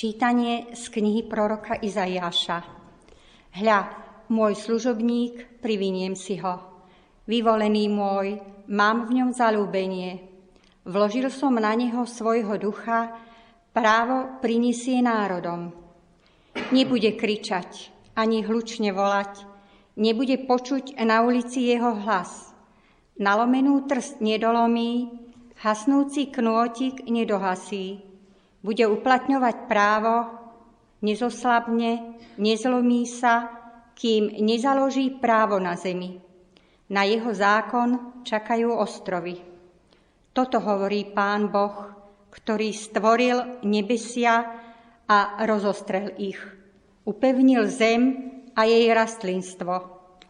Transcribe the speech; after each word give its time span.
Čítanie 0.00 0.72
z 0.72 0.96
knihy 0.96 1.28
proroka 1.28 1.76
Izaiáša. 1.76 2.64
Hľa, 3.52 3.80
môj 4.32 4.56
služobník, 4.56 5.60
priviniem 5.60 6.16
si 6.16 6.40
ho. 6.40 6.56
Vyvolený 7.28 7.92
môj, 7.92 8.40
mám 8.72 9.04
v 9.12 9.20
ňom 9.20 9.36
zalúbenie. 9.36 10.24
Vložil 10.88 11.28
som 11.28 11.52
na 11.60 11.76
neho 11.76 12.08
svojho 12.08 12.56
ducha, 12.56 13.12
právo 13.76 14.40
prinesie 14.40 15.04
národom. 15.04 15.68
Nebude 16.72 17.12
kričať, 17.20 17.92
ani 18.16 18.40
hlučne 18.40 18.96
volať, 18.96 19.44
nebude 20.00 20.48
počuť 20.48 20.96
na 21.04 21.20
ulici 21.20 21.68
jeho 21.68 21.92
hlas. 22.08 22.56
Nalomenú 23.20 23.84
trst 23.84 24.24
nedolomí, 24.24 25.12
hasnúci 25.60 26.32
knôtik 26.32 27.04
nedohasí 27.04 28.08
bude 28.60 28.84
uplatňovať 28.84 29.56
právo, 29.66 30.28
nezoslabne, 31.00 32.20
nezlomí 32.36 33.02
sa, 33.08 33.48
kým 33.96 34.40
nezaloží 34.40 35.20
právo 35.20 35.60
na 35.60 35.76
zemi. 35.76 36.20
Na 36.90 37.04
jeho 37.04 37.30
zákon 37.30 38.24
čakajú 38.24 38.72
ostrovy. 38.72 39.38
Toto 40.32 40.58
hovorí 40.60 41.08
Pán 41.10 41.52
Boh, 41.52 41.92
ktorý 42.30 42.70
stvoril 42.72 43.62
nebesia 43.66 44.46
a 45.10 45.18
rozostrel 45.44 46.14
ich. 46.16 46.38
Upevnil 47.04 47.66
zem 47.66 48.02
a 48.54 48.66
jej 48.66 48.90
rastlinstvo, 48.92 49.74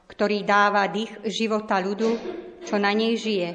ktorý 0.09 0.43
dáva 0.43 0.89
dých 0.89 1.13
života 1.29 1.79
ľudu, 1.79 2.11
čo 2.65 2.77
na 2.77 2.93
nej 2.93 3.17
žije, 3.17 3.51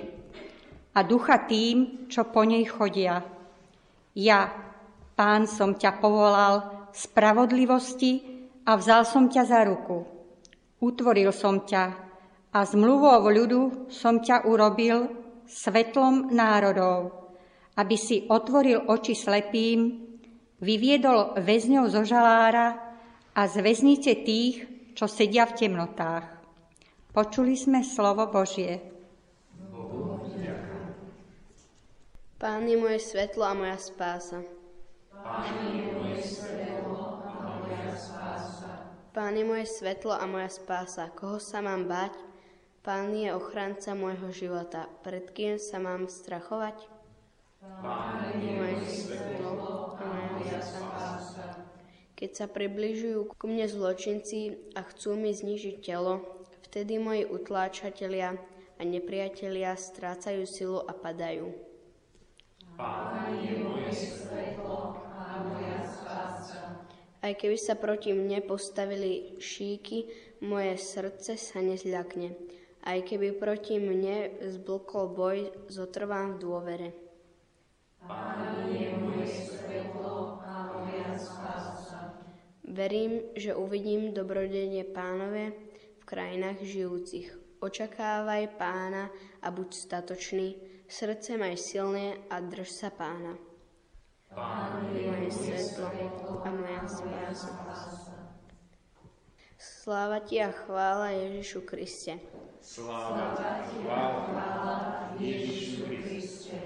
a 0.95 0.99
ducha 1.03 1.43
tým, 1.43 2.07
čo 2.07 2.29
po 2.31 2.47
nej 2.47 2.63
chodia. 2.65 3.21
Ja, 4.15 4.64
Pán 5.15 5.47
som 5.47 5.79
ťa 5.79 6.03
povolal 6.03 6.87
spravodlivosti 6.91 8.19
a 8.67 8.75
vzal 8.75 9.07
som 9.07 9.31
ťa 9.31 9.43
za 9.47 9.63
ruku. 9.63 10.03
Utvoril 10.83 11.31
som 11.31 11.63
ťa 11.63 11.83
a 12.55 12.59
zmluvou 12.63 13.23
ľudu 13.31 13.91
som 13.91 14.19
ťa 14.19 14.47
urobil 14.47 15.07
svetlom 15.47 16.31
národov, 16.35 17.31
aby 17.79 17.95
si 17.95 18.27
otvoril 18.27 18.87
oči 18.87 19.15
slepým, 19.15 20.07
vyviedol 20.63 21.35
väzňov 21.39 21.85
zo 21.91 22.01
žalára 22.07 22.75
a 23.35 23.41
z 23.47 23.55
väznice 23.59 24.11
tých, 24.23 24.55
čo 24.95 25.11
sedia 25.11 25.43
v 25.43 25.67
temnotách. 25.67 26.25
Počuli 27.11 27.55
sme 27.59 27.83
slovo 27.83 28.27
Božie. 28.31 28.79
Pán 32.35 32.67
je 32.67 32.75
moje 32.75 32.99
svetlo 32.99 33.47
a 33.47 33.55
moja 33.55 33.79
spása. 33.79 34.54
Pán 35.25 35.57
je 35.73 35.89
moje 35.89 36.21
svetlo 36.21 37.25
a 37.25 37.33
moja 37.49 37.97
spása. 37.97 38.69
Pán 39.09 39.33
je 39.33 39.41
moje 39.41 39.65
svetlo 39.65 40.13
a 40.13 40.25
moja 40.29 40.53
spása. 40.53 41.09
Koho 41.17 41.41
sa 41.41 41.65
mám 41.65 41.89
bať? 41.89 42.13
Pán 42.85 43.09
je 43.09 43.33
ochranca 43.33 43.97
môjho 43.97 44.29
života. 44.29 44.85
Pred 45.01 45.33
kým 45.33 45.57
sa 45.57 45.81
mám 45.81 46.05
strachovať? 46.05 46.77
Pán 47.57 48.37
je 48.37 48.53
moje 48.53 48.77
svetlo 48.85 49.97
a 49.97 50.05
moja 50.37 50.61
spása. 50.61 51.65
Keď 52.13 52.29
sa 52.29 52.45
približujú 52.45 53.33
ku 53.33 53.49
mne 53.49 53.65
zločinci 53.65 54.69
a 54.77 54.85
chcú 54.85 55.17
mi 55.17 55.33
znižiť 55.33 55.81
telo, 55.81 56.21
vtedy 56.69 57.01
moji 57.01 57.25
utláčatelia 57.25 58.37
a 58.77 58.81
nepriatelia 58.85 59.73
strácajú 59.73 60.45
silu 60.45 60.85
a 60.85 60.93
padajú. 60.93 61.49
Pán 62.77 63.41
je 63.41 63.57
moje 63.65 63.89
svetlo 63.89 64.84
aj 67.25 67.33
keby 67.41 67.57
sa 67.57 67.73
proti 67.73 68.13
mne 68.13 68.45
postavili 68.45 69.41
šíky, 69.41 70.05
moje 70.45 70.77
srdce 70.77 71.41
sa 71.41 71.57
nezľakne. 71.57 72.37
Aj 72.85 73.01
keby 73.01 73.33
proti 73.41 73.81
mne 73.81 74.45
zblkol 74.45 75.09
boj, 75.09 75.37
zotrvám 75.65 76.37
v 76.37 76.41
dôvere. 76.45 76.89
Pán 78.05 78.69
je 78.69 78.93
moje 78.93 79.49
svetlo 79.49 80.37
a 80.45 80.69
moja 80.77 81.17
spása. 81.17 82.21
Verím, 82.61 83.33
že 83.33 83.57
uvidím 83.57 84.13
dobrodenie 84.13 84.85
pánové 84.85 85.57
v 85.97 86.03
krajinách 86.05 86.61
žijúcich. 86.61 87.33
Očakávaj 87.57 88.53
pána 88.61 89.09
a 89.41 89.49
buď 89.49 89.73
statočný, 89.73 90.47
srdce 90.85 91.41
maj 91.41 91.57
silné 91.57 92.21
a 92.29 92.37
drž 92.37 92.69
sa 92.69 92.93
pána. 92.93 93.54
Pán 94.35 94.91
je 94.91 95.07
moje 95.07 95.31
svetlo 95.31 95.87
a 96.43 96.49
moja 96.51 96.83
spása. 96.83 97.55
Sláva 99.55 100.19
Ti 100.19 100.43
a 100.43 100.51
chvála 100.51 101.15
Ježišu 101.15 101.63
Kriste. 101.63 102.19
Sláva 102.59 103.39
Ti, 103.39 103.79
chvála 103.79 104.75
Ježišu 105.15 105.87
Kriste. 105.87 106.59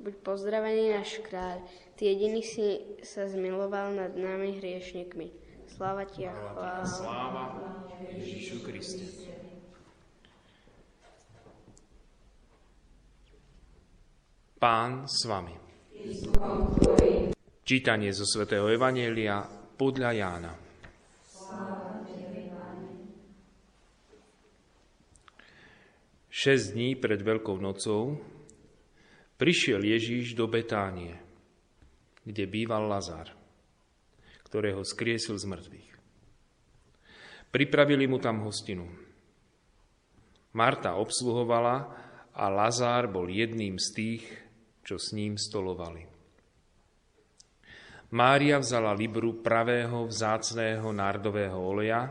Buď 0.00 0.14
pozdravený 0.24 0.96
náš 0.96 1.20
kráľ, 1.20 1.60
Ty 2.00 2.16
jediný 2.16 2.40
si 2.40 2.96
sa 3.04 3.28
zmiloval 3.28 3.92
nad 3.92 4.16
nami 4.16 4.56
hriešnikmi. 4.56 5.28
Sláva 5.68 6.08
Ti 6.08 6.32
a 6.32 6.32
chvála. 6.32 6.88
Sláva 6.88 7.44
Ježišu 8.08 8.64
Kriste. 8.64 9.04
Pán 14.56 15.04
s 15.04 15.28
vami. 15.28 15.69
Čítanie 17.60 18.10
zo 18.10 18.26
svätého 18.26 18.66
Evanielia 18.66 19.46
podľa 19.78 20.10
Jána. 20.16 20.52
Šesť 26.30 26.66
dní 26.72 26.96
pred 26.96 27.20
Veľkou 27.20 27.60
nocou 27.60 28.16
prišiel 29.36 29.84
Ježíš 29.84 30.32
do 30.32 30.48
Betánie, 30.48 31.14
kde 32.24 32.48
býval 32.48 32.88
Lazar, 32.88 33.30
ktorého 34.48 34.80
skriesil 34.80 35.36
z 35.36 35.44
mŕtvych. 35.46 35.90
Pripravili 37.52 38.08
mu 38.08 38.16
tam 38.16 38.40
hostinu. 38.46 38.88
Marta 40.56 40.96
obsluhovala 40.96 41.76
a 42.34 42.44
Lazár 42.48 43.06
bol 43.10 43.28
jedným 43.28 43.76
z 43.76 43.88
tých, 43.94 44.24
čo 44.84 44.96
s 44.96 45.12
ním 45.12 45.36
stolovali. 45.36 46.20
Mária 48.10 48.58
vzala 48.58 48.90
libru 48.90 49.38
pravého 49.38 50.02
vzácného 50.10 50.90
nárdového 50.90 51.54
oleja, 51.54 52.10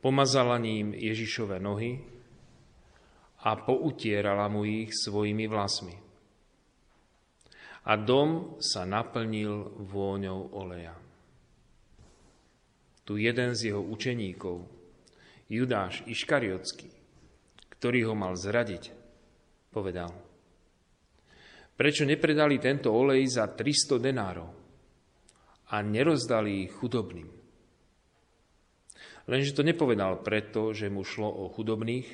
pomazala 0.00 0.56
ním 0.56 0.96
Ježišove 0.96 1.60
nohy 1.60 2.00
a 3.44 3.50
poutierala 3.60 4.48
mu 4.48 4.64
ich 4.64 4.96
svojimi 4.96 5.44
vlasmi. 5.44 5.96
A 7.88 7.92
dom 7.96 8.56
sa 8.60 8.88
naplnil 8.88 9.84
vôňou 9.84 10.56
oleja. 10.56 10.96
Tu 13.04 13.24
jeden 13.24 13.52
z 13.56 13.72
jeho 13.72 13.80
učeníkov, 13.84 14.64
Judáš 15.48 16.04
Iškariotský, 16.08 16.88
ktorý 17.76 18.12
ho 18.12 18.14
mal 18.16 18.36
zradiť, 18.36 18.92
povedal– 19.72 20.12
Prečo 21.78 22.02
nepredali 22.02 22.58
tento 22.58 22.90
olej 22.90 23.38
za 23.38 23.46
300 23.54 24.02
denárov 24.02 24.50
a 25.70 25.78
nerozdali 25.78 26.66
ich 26.66 26.74
chudobným? 26.74 27.30
Lenže 29.30 29.54
to 29.54 29.62
nepovedal 29.62 30.24
preto, 30.26 30.74
že 30.74 30.90
mu 30.90 31.06
šlo 31.06 31.30
o 31.30 31.46
chudobných, 31.54 32.08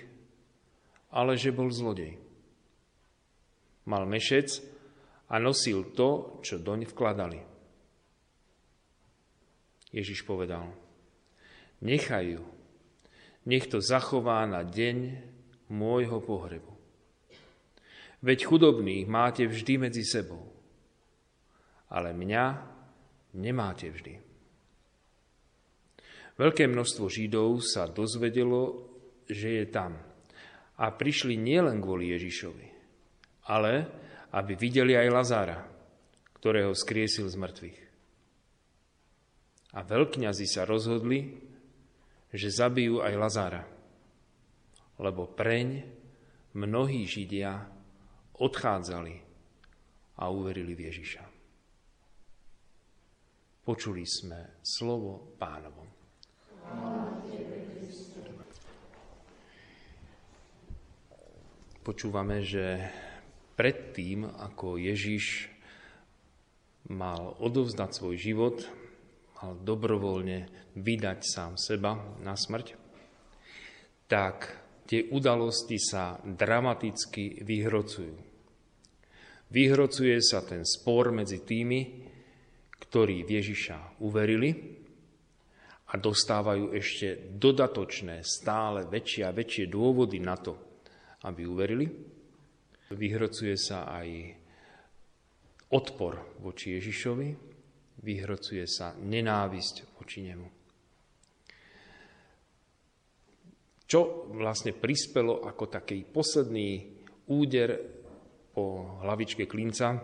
ale 1.17 1.41
že 1.41 1.55
bol 1.55 1.73
zlodej. 1.73 2.21
Mal 3.89 4.05
mešec 4.05 4.61
a 5.33 5.41
nosil 5.41 5.97
to, 5.97 6.43
čo 6.45 6.61
doň 6.61 6.91
vkladali. 6.91 7.41
Ježiš 9.95 10.27
povedal, 10.27 10.75
nechaj 11.81 12.37
ju, 12.37 12.45
nech 13.47 13.71
to 13.71 13.79
zachová 13.79 14.43
na 14.45 14.67
deň 14.67 15.23
môjho 15.71 16.19
pohrebu. 16.19 16.74
Veď 18.25 18.49
chudobných 18.49 19.05
máte 19.05 19.45
vždy 19.45 19.85
medzi 19.85 20.01
sebou, 20.01 20.49
ale 21.93 22.17
mňa 22.17 22.45
nemáte 23.37 23.93
vždy. 23.93 24.17
Veľké 26.41 26.65
množstvo 26.65 27.05
Židov 27.13 27.61
sa 27.61 27.85
dozvedelo, 27.85 28.89
že 29.29 29.61
je 29.61 29.65
tam 29.69 30.01
a 30.81 30.89
prišli 30.89 31.37
nielen 31.37 31.85
kvôli 31.85 32.17
Ježišovi, 32.17 32.67
ale 33.53 33.73
aby 34.33 34.53
videli 34.57 34.97
aj 34.97 35.13
Lazára, 35.13 35.61
ktorého 36.41 36.73
skriesil 36.73 37.29
z 37.29 37.37
mŕtvych. 37.37 37.81
A 39.77 39.85
veľkňazi 39.85 40.47
sa 40.49 40.65
rozhodli, 40.65 41.29
že 42.33 42.49
zabijú 42.49 43.05
aj 43.05 43.15
Lazára, 43.21 43.63
lebo 44.97 45.29
preň 45.29 45.87
mnohí 46.57 47.05
Židia 47.05 47.75
odchádzali 48.39 49.15
a 50.19 50.31
uverili 50.31 50.75
v 50.75 50.85
Ježiša. 50.91 51.25
Počuli 53.65 54.05
sme 54.05 54.61
slovo 54.61 55.35
pánovo. 55.41 55.89
Počúvame, 61.85 62.41
že 62.41 62.81
predtým, 63.61 64.25
ako 64.25 64.81
Ježiš 64.81 65.53
mal 66.89 67.37
odovzdať 67.41 67.91
svoj 67.93 68.17
život, 68.17 68.57
mal 69.41 69.53
dobrovoľne 69.61 70.49
vydať 70.77 71.19
sám 71.25 71.61
seba 71.61 71.97
na 72.25 72.37
smrť, 72.37 72.77
tak 74.09 74.64
tie 74.85 75.09
udalosti 75.11 75.81
sa 75.81 76.21
dramaticky 76.21 77.43
vyhrocujú. 77.45 78.17
Vyhrocuje 79.55 80.19
sa 80.25 80.43
ten 80.43 80.65
spor 80.67 81.15
medzi 81.15 81.45
tými, 81.45 82.05
ktorí 82.81 83.23
v 83.23 83.31
Ježiša 83.39 84.03
uverili 84.03 84.51
a 85.91 85.95
dostávajú 85.95 86.75
ešte 86.75 87.39
dodatočné, 87.39 88.27
stále 88.27 88.89
väčšie 88.89 89.23
a 89.27 89.37
väčšie 89.37 89.71
dôvody 89.71 90.19
na 90.19 90.35
to, 90.35 90.59
aby 91.23 91.47
uverili. 91.47 91.87
Vyhrocuje 92.95 93.55
sa 93.55 93.87
aj 93.89 94.09
odpor 95.71 96.39
voči 96.43 96.79
Ježišovi, 96.79 97.29
vyhrocuje 98.03 98.65
sa 98.67 98.95
nenávisť 98.99 99.97
voči 99.99 100.27
nemu. 100.27 100.64
Čo 103.85 104.33
vlastne 104.33 104.73
prispelo 104.73 105.45
ako 105.45 105.65
taký 105.69 106.09
posledný 106.09 106.89
úder 107.29 107.77
po 108.55 108.99
hlavičke 109.05 109.45
klinca, 109.45 110.01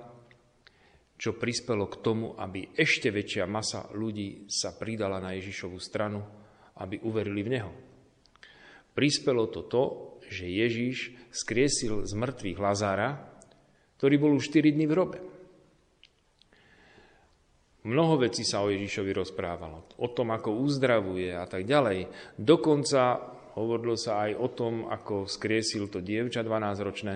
čo 1.20 1.36
prispelo 1.36 1.84
k 1.88 2.00
tomu, 2.00 2.32
aby 2.36 2.72
ešte 2.72 3.12
väčšia 3.12 3.44
masa 3.44 3.88
ľudí 3.92 4.48
sa 4.48 4.72
pridala 4.72 5.20
na 5.20 5.36
Ježišovu 5.36 5.76
stranu, 5.76 6.24
aby 6.80 6.96
uverili 7.04 7.44
v 7.44 7.52
Neho. 7.52 7.72
Prispelo 8.96 9.48
to 9.52 9.68
to, 9.68 9.84
že 10.24 10.48
Ježiš 10.48 11.12
skriesil 11.28 12.08
z 12.08 12.12
mŕtvych 12.16 12.58
Lazára, 12.58 13.20
ktorý 14.00 14.16
bol 14.16 14.32
už 14.40 14.48
4 14.48 14.72
dní 14.72 14.88
v 14.88 14.94
hrobe. 14.96 15.18
Mnoho 17.84 18.20
vecí 18.20 18.44
sa 18.44 18.60
o 18.60 18.68
Ježišovi 18.68 19.12
rozprávalo. 19.12 19.88
O 20.00 20.08
tom, 20.12 20.32
ako 20.36 20.56
uzdravuje 20.56 21.32
a 21.32 21.48
tak 21.48 21.64
ďalej. 21.64 22.08
Dokonca 22.36 23.00
hovorilo 23.56 23.96
sa 23.98 24.28
aj 24.28 24.32
o 24.36 24.48
tom, 24.52 24.74
ako 24.86 25.26
skriesil 25.26 25.90
to 25.90 26.04
dievča 26.04 26.44
12-ročné. 26.44 27.14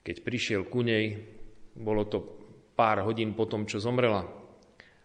Keď 0.00 0.16
prišiel 0.24 0.62
ku 0.66 0.80
nej, 0.80 1.18
bolo 1.76 2.08
to 2.08 2.18
pár 2.74 3.04
hodín 3.04 3.36
po 3.36 3.44
tom, 3.44 3.68
čo 3.68 3.78
zomrela. 3.82 4.24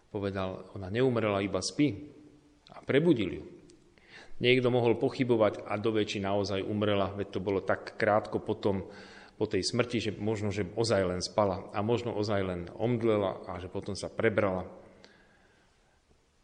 Povedal, 0.08 0.72
ona 0.72 0.88
neumrela, 0.88 1.44
iba 1.44 1.60
spí. 1.60 1.92
A 2.72 2.80
prebudil 2.80 3.30
ju. 3.36 3.44
Niekto 4.40 4.68
mohol 4.68 5.00
pochybovať 5.00 5.64
a 5.64 5.80
do 5.80 5.92
väčší 5.92 6.20
naozaj 6.24 6.64
umrela, 6.64 7.12
veď 7.12 7.28
to 7.36 7.40
bolo 7.40 7.60
tak 7.64 7.96
krátko 7.96 8.40
potom, 8.40 8.84
po 9.36 9.44
tej 9.44 9.62
smrti, 9.68 9.98
že 10.00 10.12
možno, 10.16 10.48
že 10.48 10.64
ozaj 10.64 11.02
len 11.04 11.20
spala 11.20 11.68
a 11.76 11.84
možno 11.84 12.16
ozaj 12.16 12.40
len 12.40 12.60
omdlela 12.72 13.44
a 13.44 13.60
že 13.60 13.68
potom 13.68 13.92
sa 13.92 14.08
prebrala. 14.08 14.64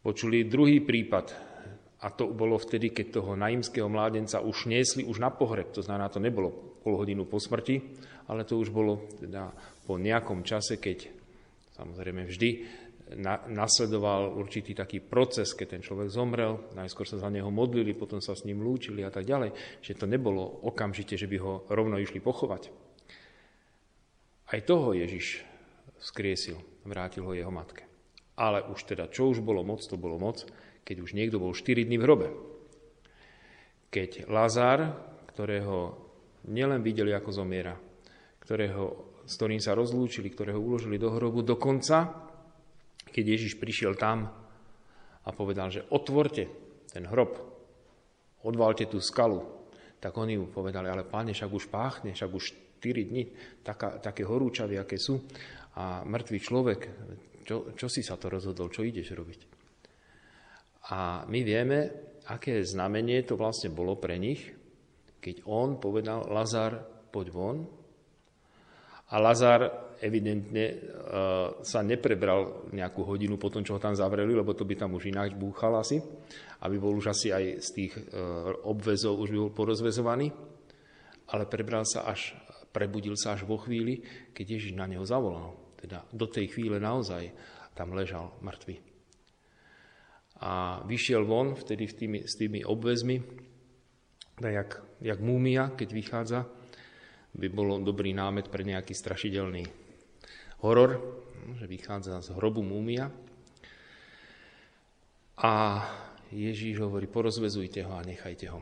Počuli 0.05 0.45
druhý 0.45 0.77
prípad 0.77 1.52
a 2.03 2.11
to 2.11 2.27
bolo 2.35 2.59
vtedy, 2.59 2.91
keď 2.91 3.23
toho 3.23 3.39
naimského 3.39 3.87
mládenca 3.87 4.43
už 4.43 4.67
niesli 4.67 5.07
už 5.07 5.23
na 5.23 5.31
pohreb, 5.31 5.71
to 5.71 5.79
znamená, 5.79 6.11
to 6.11 6.19
nebolo 6.19 6.51
pol 6.83 6.99
hodinu 6.99 7.23
po 7.23 7.39
smrti, 7.39 7.79
ale 8.27 8.43
to 8.43 8.59
už 8.59 8.75
bolo 8.75 9.07
teda 9.23 9.55
po 9.87 9.95
nejakom 9.95 10.43
čase, 10.43 10.83
keď 10.83 11.07
samozrejme 11.79 12.27
vždy 12.27 12.49
na, 13.15 13.39
nasledoval 13.47 14.35
určitý 14.35 14.75
taký 14.75 14.99
proces, 14.99 15.55
keď 15.55 15.79
ten 15.79 15.81
človek 15.83 16.11
zomrel, 16.11 16.71
najskôr 16.75 17.07
sa 17.07 17.19
za 17.19 17.31
neho 17.31 17.47
modlili, 17.47 17.95
potom 17.95 18.19
sa 18.19 18.35
s 18.35 18.43
ním 18.43 18.59
lúčili 18.59 19.03
a 19.03 19.11
tak 19.11 19.23
ďalej, 19.23 19.79
že 19.79 19.95
to 19.95 20.03
nebolo 20.03 20.43
okamžite, 20.67 21.15
že 21.15 21.27
by 21.31 21.37
ho 21.39 21.53
rovno 21.71 21.99
išli 21.99 22.19
pochovať. 22.19 22.67
Aj 24.51 24.59
toho 24.67 24.91
Ježiš 24.91 25.41
skriesil, 26.03 26.59
vrátil 26.83 27.23
ho 27.23 27.31
jeho 27.31 27.49
matke. 27.49 27.87
Ale 28.35 28.65
už 28.65 28.91
teda, 28.91 29.07
čo 29.07 29.29
už 29.29 29.39
bolo 29.39 29.63
moc, 29.63 29.79
to 29.85 29.95
bolo 29.95 30.19
moc, 30.19 30.43
keď 30.83 30.97
už 30.99 31.15
niekto 31.15 31.39
bol 31.39 31.55
4 31.55 31.87
dní 31.87 31.97
v 31.97 32.05
hrobe. 32.05 32.27
Keď 33.89 34.27
Lazár, 34.27 34.93
ktorého 35.31 35.95
nielen 36.51 36.83
videli, 36.83 37.15
ako 37.15 37.29
zomiera, 37.31 37.75
ktorého, 38.43 39.15
s 39.23 39.33
ktorým 39.39 39.63
sa 39.63 39.73
rozlúčili, 39.73 40.27
ktorého 40.27 40.59
uložili 40.59 40.99
do 40.99 41.09
hrobu, 41.15 41.41
dokonca, 41.41 42.11
keď 43.07 43.25
Ježiš 43.39 43.55
prišiel 43.55 43.95
tam 43.95 44.27
a 45.23 45.29
povedal, 45.31 45.71
že 45.71 45.87
otvorte 45.87 46.51
ten 46.91 47.07
hrob, 47.07 47.39
odvalte 48.43 48.91
tú 48.91 48.99
skalu, 48.99 49.39
tak 50.03 50.11
oni 50.19 50.35
mu 50.35 50.51
povedali, 50.51 50.91
ale 50.91 51.07
páne, 51.07 51.31
však 51.31 51.47
už 51.47 51.71
páchne, 51.71 52.11
však 52.11 52.31
už 52.35 52.45
4 52.83 53.09
dní, 53.09 53.23
taká, 53.63 54.03
také 54.03 54.27
horúčavy, 54.27 54.75
aké 54.75 54.99
sú, 54.99 55.23
a 55.79 56.03
mŕtvý 56.03 56.39
človek, 56.43 56.79
čo, 57.47 57.71
čo 57.73 57.87
si 57.87 58.03
sa 58.03 58.19
to 58.19 58.27
rozhodol, 58.27 58.67
čo 58.67 58.83
ideš 58.83 59.15
robiť? 59.15 59.52
A 60.91 61.23
my 61.23 61.39
vieme, 61.47 61.79
aké 62.27 62.59
znamenie 62.63 63.23
to 63.23 63.39
vlastne 63.39 63.71
bolo 63.71 63.95
pre 63.95 64.19
nich, 64.19 64.51
keď 65.23 65.47
on 65.47 65.79
povedal, 65.79 66.27
Lazar, 66.27 66.83
poď 67.07 67.27
von. 67.31 67.57
A 69.13 69.15
Lazar 69.21 69.93
evidentne 70.03 70.65
uh, 70.67 71.63
sa 71.63 71.79
neprebral 71.79 72.67
nejakú 72.75 73.07
hodinu 73.07 73.39
po 73.39 73.47
tom, 73.47 73.63
čo 73.63 73.79
ho 73.79 73.79
tam 73.79 73.95
zavreli, 73.95 74.35
lebo 74.35 74.51
to 74.51 74.67
by 74.67 74.75
tam 74.75 74.99
už 74.99 75.07
ináč 75.07 75.31
búchal 75.31 75.79
asi, 75.79 76.03
aby 76.59 76.75
bol 76.75 76.99
už 76.99 77.15
asi 77.15 77.31
aj 77.31 77.63
z 77.63 77.69
tých 77.71 77.93
uh, 77.95 78.51
obvezov 78.67 79.23
už 79.23 79.31
by 79.31 79.37
bol 79.47 79.53
porozvezovaný, 79.55 80.27
ale 81.31 81.47
prebral 81.47 81.87
sa 81.87 82.03
až 82.03 82.35
prebudil 82.73 83.13
sa 83.13 83.37
až 83.37 83.45
vo 83.45 83.61
chvíli, 83.61 84.01
keď 84.33 84.57
Ježiš 84.57 84.73
na 84.73 84.89
neho 84.89 85.05
zavolal. 85.05 85.53
Teda 85.77 86.01
do 86.09 86.25
tej 86.25 86.49
chvíle 86.57 86.81
naozaj 86.81 87.29
tam 87.77 87.93
ležal 87.93 88.33
mŕtvy. 88.41 88.92
A 90.41 90.81
vyšiel 90.87 91.27
von 91.27 91.53
vtedy 91.53 91.85
s 91.85 91.95
tými, 91.95 92.19
s 92.25 92.33
tými 92.35 92.65
obvezmi, 92.65 93.21
jak, 94.41 94.81
jak 95.01 95.19
múmia, 95.21 95.71
keď 95.75 95.89
vychádza, 95.93 96.39
by 97.33 97.47
bolo 97.49 97.81
dobrý 97.81 98.13
námet 98.13 98.49
pre 98.49 98.65
nejaký 98.65 98.93
strašidelný 98.93 99.65
horor, 100.65 101.01
že 101.57 101.65
vychádza 101.69 102.21
z 102.21 102.33
hrobu 102.37 102.61
múmia. 102.65 103.09
A 105.37 105.83
Ježíš 106.33 106.81
hovorí, 106.81 107.05
porozvezujte 107.09 107.85
ho 107.85 107.93
a 107.93 108.05
nechajte 108.05 108.49
ho 108.49 108.61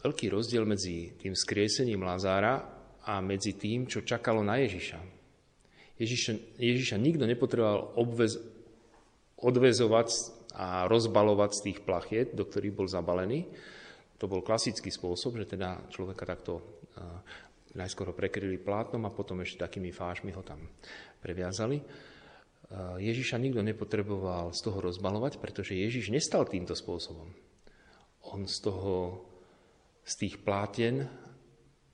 veľký 0.00 0.26
rozdiel 0.32 0.64
medzi 0.64 1.12
tým 1.20 1.36
skriesením 1.36 2.04
Lazára 2.04 2.60
a 3.04 3.20
medzi 3.20 3.56
tým, 3.56 3.84
čo 3.84 4.04
čakalo 4.04 4.40
na 4.40 4.60
Ježiša. 4.60 5.00
Ježiša, 6.00 6.32
Ježiša 6.56 6.96
nikto 6.96 7.28
nepotreboval 7.28 7.92
obvez, 8.00 8.40
odvezovať 9.40 10.08
a 10.56 10.84
rozbalovať 10.90 11.50
z 11.56 11.60
tých 11.70 11.78
plachiet, 11.86 12.36
do 12.36 12.44
ktorých 12.44 12.76
bol 12.76 12.88
zabalený. 12.90 13.46
To 14.20 14.28
bol 14.28 14.44
klasický 14.44 14.92
spôsob, 14.92 15.40
že 15.40 15.56
teda 15.56 15.80
človeka 15.88 16.28
takto 16.28 16.60
najskôr 17.72 18.10
ho 18.10 18.14
prekryli 18.14 18.60
plátnom 18.60 19.00
a 19.06 19.14
potom 19.14 19.40
ešte 19.40 19.62
takými 19.62 19.94
fášmi 19.94 20.34
ho 20.34 20.42
tam 20.42 20.60
previazali. 21.22 21.80
Ježiša 23.00 23.40
nikto 23.40 23.64
nepotreboval 23.64 24.52
z 24.54 24.60
toho 24.62 24.78
rozbalovať, 24.78 25.42
pretože 25.42 25.78
Ježiš 25.78 26.12
nestal 26.12 26.46
týmto 26.46 26.76
spôsobom. 26.76 27.30
On 28.30 28.44
z 28.44 28.56
toho 28.60 29.24
z 30.04 30.14
tých 30.26 30.42
pláten 30.42 31.06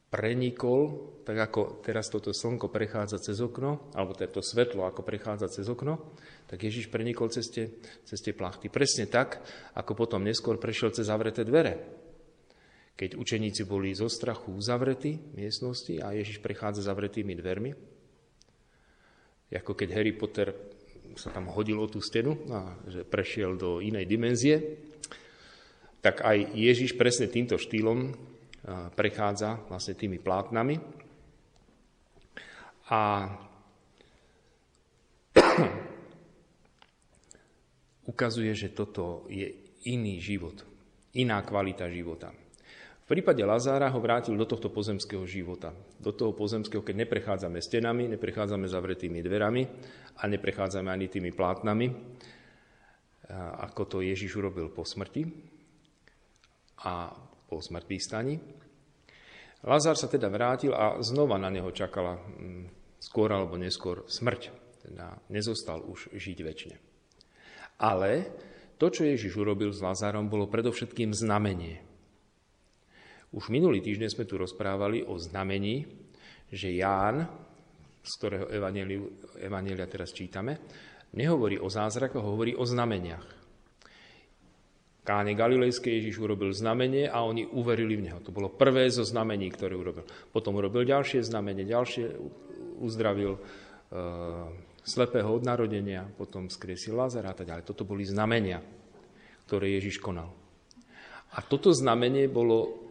prenikol, 0.07 1.11
tak 1.27 1.51
ako 1.51 1.83
teraz 1.83 2.07
toto 2.07 2.31
slnko 2.31 2.71
prechádza 2.71 3.19
cez 3.19 3.43
okno, 3.43 3.91
alebo 3.93 4.15
toto 4.15 4.39
svetlo 4.39 4.87
ako 4.87 5.03
prechádza 5.03 5.51
cez 5.51 5.67
okno, 5.67 6.15
tak 6.47 6.63
Ježiš 6.63 6.87
prenikol 6.89 7.27
cez 7.29 7.51
tie, 7.51 7.67
cez 8.07 8.19
tie 8.23 8.31
plachty. 8.31 8.71
Presne 8.71 9.11
tak, 9.11 9.43
ako 9.75 9.99
potom 9.99 10.23
neskôr 10.23 10.63
prešiel 10.63 10.95
cez 10.95 11.11
zavreté 11.11 11.43
dvere. 11.43 11.83
Keď 12.97 13.19
učeníci 13.19 13.69
boli 13.69 13.93
zo 13.93 14.09
strachu 14.09 14.57
zavretí 14.63 15.19
v 15.21 15.45
miestnosti 15.45 16.01
a 16.01 16.17
Ježiš 16.17 16.41
prechádza 16.41 16.87
zavretými 16.87 17.35
dvermi, 17.37 17.71
ako 19.53 19.73
keď 19.75 19.89
Harry 19.95 20.15
Potter 20.17 20.55
sa 21.17 21.33
tam 21.33 21.49
hodil 21.51 21.81
o 21.81 21.87
tú 21.91 21.99
stenu 22.01 22.37
a 22.53 22.77
že 22.89 23.05
prešiel 23.05 23.57
do 23.57 23.81
inej 23.81 24.05
dimenzie, 24.07 24.57
tak 26.01 26.23
aj 26.23 26.55
Ježiš 26.55 26.95
presne 26.95 27.27
týmto 27.27 27.59
štýlom 27.59 28.15
prechádza 28.95 29.63
vlastne 29.71 29.95
tými 29.95 30.19
plátnami. 30.19 30.79
A 32.91 33.31
ukazuje, 38.13 38.55
že 38.55 38.75
toto 38.75 39.27
je 39.31 39.51
iný 39.87 40.19
život, 40.23 40.67
iná 41.15 41.43
kvalita 41.43 41.91
života. 41.91 42.35
V 43.07 43.15
prípade 43.15 43.39
Lazára 43.47 43.87
ho 43.87 44.03
vrátil 44.03 44.35
do 44.35 44.43
tohto 44.43 44.67
pozemského 44.67 45.23
života. 45.31 45.71
Do 46.03 46.11
toho 46.11 46.35
pozemského, 46.35 46.83
keď 46.83 47.07
neprechádzame 47.07 47.63
stenami, 47.63 48.11
neprechádzame 48.11 48.67
zavretými 48.67 49.23
dverami 49.23 49.63
a 50.19 50.27
neprechádzame 50.27 50.91
ani 50.91 51.07
tými 51.07 51.31
plátnami, 51.31 51.87
ako 53.63 53.83
to 53.87 53.97
Ježiš 54.03 54.35
urobil 54.43 54.75
po 54.75 54.83
smrti 54.83 55.23
a 56.83 57.15
po 57.57 57.65
smrti 57.65 57.97
stani. 57.97 58.37
Lazár 59.65 59.97
sa 59.97 60.13
teda 60.13 60.29
vrátil 60.29 60.77
a 60.77 61.01
znova 61.01 61.41
na 61.41 61.49
neho 61.49 61.73
čakala 61.73 62.21
mm, 62.21 63.01
skôr 63.01 63.33
alebo 63.33 63.57
neskôr 63.57 64.05
smrť. 64.05 64.53
Teda 64.85 65.17
nezostal 65.33 65.81
už 65.81 66.13
žiť 66.13 66.39
väčšine. 66.45 66.77
Ale 67.81 68.29
to, 68.77 68.93
čo 68.93 69.09
Ježiš 69.09 69.41
urobil 69.41 69.73
s 69.73 69.81
Lazárom, 69.81 70.29
bolo 70.29 70.53
predovšetkým 70.53 71.17
znamenie. 71.17 71.81
Už 73.33 73.49
minulý 73.49 73.81
týždeň 73.81 74.13
sme 74.13 74.29
tu 74.29 74.37
rozprávali 74.37 75.01
o 75.09 75.17
znamení, 75.17 75.89
že 76.53 76.77
Ján, 76.77 77.25
z 78.05 78.13
ktorého 78.21 78.53
evanielia 79.41 79.89
teraz 79.89 80.13
čítame, 80.13 80.61
nehovorí 81.17 81.57
o 81.57 81.73
zázrakoch, 81.73 82.21
hovorí 82.21 82.53
o 82.53 82.69
znameniach. 82.69 83.46
Káne 85.07 85.39
Galilejské 85.39 86.03
Ježiš 86.03 86.19
urobil 86.19 86.51
znamenie 86.51 87.07
a 87.07 87.23
oni 87.23 87.47
uverili 87.47 87.95
v 87.95 88.11
Neho. 88.11 88.19
To 88.27 88.35
bolo 88.35 88.51
prvé 88.51 88.91
zo 88.91 89.07
znamení, 89.07 89.47
ktoré 89.55 89.79
urobil. 89.79 90.03
Potom 90.35 90.59
urobil 90.59 90.83
ďalšie 90.83 91.23
znamenie, 91.23 91.63
ďalšie 91.63 92.11
uzdravil 92.83 93.39
e, 93.39 93.41
slepého 94.83 95.31
od 95.31 95.47
narodenia, 95.47 96.11
potom 96.11 96.51
skriesil 96.51 96.99
Lazara 96.99 97.31
a 97.31 97.37
tak 97.39 97.47
ďalej. 97.47 97.71
Toto 97.71 97.87
boli 97.87 98.03
znamenia, 98.03 98.59
ktoré 99.47 99.79
Ježiš 99.79 100.03
konal. 100.03 100.35
A 101.35 101.39
toto 101.39 101.71
znamenie 101.71 102.27
bolo 102.27 102.87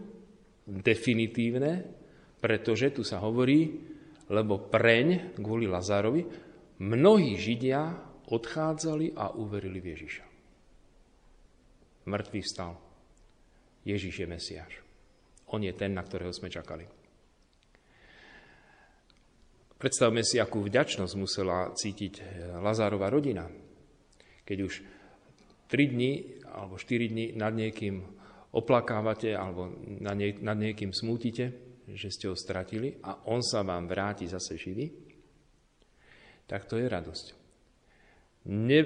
definitívne, 0.63 1.83
pretože 2.39 2.95
tu 2.95 3.03
sa 3.03 3.19
hovorí, 3.19 3.75
lebo 4.31 4.71
preň, 4.71 5.35
kvôli 5.35 5.67
Lazárovi, 5.67 6.23
mnohí 6.79 7.35
Židia 7.35 7.91
odchádzali 8.31 9.19
a 9.19 9.35
uverili 9.35 9.83
v 9.83 9.89
Ježiša. 9.93 10.34
Mŕtvý 12.05 12.41
vstal. 12.45 12.77
Ježiš 13.85 14.21
je 14.21 14.27
Mesiáš. 14.29 14.73
On 15.53 15.61
je 15.61 15.73
ten, 15.73 15.93
na 15.93 16.01
ktorého 16.01 16.33
sme 16.33 16.49
čakali. 16.49 16.85
Predstavme 19.75 20.25
si, 20.25 20.41
akú 20.41 20.65
vďačnosť 20.65 21.13
musela 21.19 21.69
cítiť 21.69 22.13
Lazárova 22.63 23.11
rodina, 23.11 23.45
keď 24.41 24.57
už 24.65 24.73
3 25.69 25.93
dní 25.93 26.41
alebo 26.49 26.79
4 26.79 27.11
dní 27.11 27.25
nad 27.37 27.53
niekým 27.53 28.01
oplakávate 28.55 29.35
alebo 29.35 29.69
nad, 30.01 30.15
nie, 30.15 30.33
nad 30.39 30.55
niekým 30.55 30.95
smútite, 30.95 31.51
že 31.85 32.09
ste 32.09 32.31
ho 32.31 32.35
stratili 32.39 32.97
a 33.03 33.29
on 33.29 33.43
sa 33.45 33.61
vám 33.61 33.85
vráti 33.85 34.25
zase 34.25 34.57
živý, 34.57 34.89
tak 36.49 36.65
to 36.65 36.79
je 36.79 36.87
radosť. 36.89 37.25
Ne, 38.49 38.81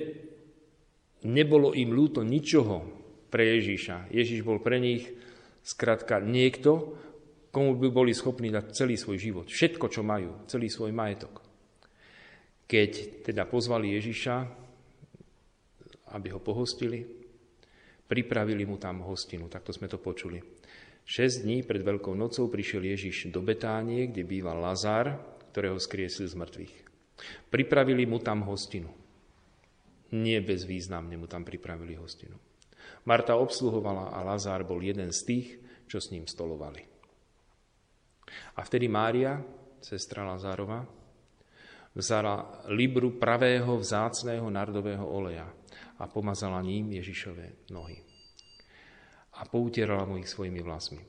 nebolo 1.23 1.71
im 1.77 1.95
ľúto 1.95 2.25
ničoho 2.25 2.99
pre 3.29 3.57
Ježíša. 3.57 4.09
Ježíš 4.09 4.41
bol 4.43 4.59
pre 4.59 4.81
nich 4.81 5.07
zkrátka 5.63 6.19
niekto, 6.21 6.98
komu 7.50 7.77
by 7.77 7.89
boli 7.89 8.12
schopní 8.13 8.50
dať 8.53 8.75
celý 8.75 8.98
svoj 8.98 9.17
život. 9.17 9.48
Všetko, 9.50 9.86
čo 9.89 10.01
majú, 10.05 10.45
celý 10.45 10.69
svoj 10.69 10.93
majetok. 10.93 11.41
Keď 12.69 13.25
teda 13.25 13.50
pozvali 13.50 13.98
Ježíša, 13.98 14.36
aby 16.13 16.27
ho 16.33 16.41
pohostili, 16.41 17.19
Pripravili 18.09 18.65
mu 18.65 18.81
tam 18.81 19.05
hostinu, 19.05 19.45
takto 19.53 19.69
sme 19.69 19.86
to 19.86 20.01
počuli. 20.01 20.41
Šesť 21.05 21.45
dní 21.45 21.62
pred 21.62 21.86
Veľkou 21.86 22.17
nocou 22.17 22.50
prišiel 22.50 22.89
Ježiš 22.89 23.29
do 23.29 23.45
Betánie, 23.45 24.09
kde 24.09 24.25
býval 24.25 24.57
Lazár, 24.57 25.13
ktorého 25.53 25.77
skriesil 25.77 26.25
z 26.25 26.33
mŕtvych. 26.33 26.74
Pripravili 27.53 28.09
mu 28.09 28.17
tam 28.17 28.50
hostinu. 28.50 28.89
Nie 30.17 30.41
bezvýznamne 30.41 31.21
mu 31.21 31.29
tam 31.29 31.45
pripravili 31.45 31.93
hostinu. 32.01 32.33
Marta 33.05 33.36
obsluhovala 33.36 34.13
a 34.13 34.19
Lazár 34.24 34.67
bol 34.67 34.83
jeden 34.83 35.09
z 35.09 35.19
tých, 35.25 35.48
čo 35.89 35.98
s 35.98 36.12
ním 36.13 36.29
stolovali. 36.29 36.86
A 38.55 38.59
vtedy 38.62 38.86
Mária, 38.86 39.41
sestra 39.81 40.27
Lazárova, 40.27 40.86
vzala 41.98 42.63
libru 42.69 43.17
pravého 43.17 43.77
vzácného 43.81 44.45
nardového 44.48 45.03
oleja 45.03 45.50
a 45.98 46.03
pomazala 46.07 46.62
ním 46.62 46.93
Ježišové 47.01 47.74
nohy. 47.74 47.98
A 49.39 49.48
poutierala 49.48 50.05
mu 50.05 50.19
ich 50.19 50.29
svojimi 50.29 50.62
vlasmi. 50.62 51.01